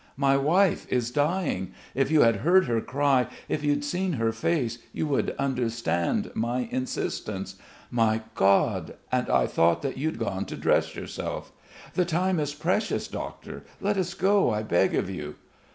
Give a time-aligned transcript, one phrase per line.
[0.17, 1.73] My wife is dying.
[1.93, 6.67] If you had heard her cry, if you'd seen her face, you would understand my
[6.71, 7.55] insistence!
[7.91, 11.51] My God and I thought that you'd gone to dress yourself.
[11.93, 13.61] The time is precious, Doctor!
[13.79, 15.35] Let us go, I beg of you."